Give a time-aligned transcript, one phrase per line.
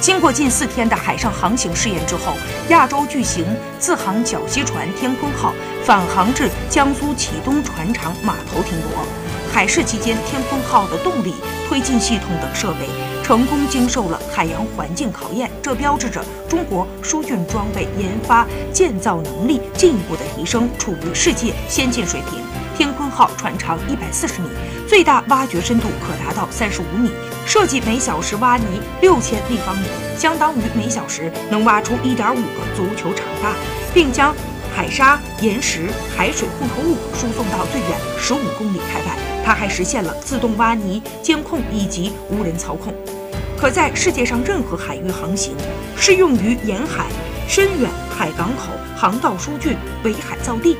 [0.00, 2.32] 经过近四天的海上航行试验之后，
[2.70, 3.44] 亚洲巨型
[3.78, 5.52] 自航绞吸船“天鲲号”
[5.84, 9.04] 返航至江苏启东船厂码头停泊。
[9.52, 11.34] 海试期间，“天鲲号”的动力、
[11.68, 12.88] 推进系统等设备
[13.22, 22.40] 成功经受了海洋环境考验，这标志着中国疏浚装备研发建造能力进一步的提升，处于世界先进水平。
[23.10, 24.48] 号船长一百四十米，
[24.88, 27.10] 最大挖掘深度可达到三十五米，
[27.46, 29.84] 设计每小时挖泥六千立方米，
[30.16, 33.52] 相当于每小时能挖出一点五个足球场大，
[33.92, 34.34] 并将
[34.74, 39.18] 海沙、岩石、海水混合物输送到最远十五公里开外。
[39.44, 42.94] 它还实现了自动挖泥监控以及无人操控，
[43.58, 45.56] 可在世界上任何海域航行，
[45.96, 47.06] 适用于沿海、
[47.48, 50.76] 深远海港口航道疏浚、围海造地。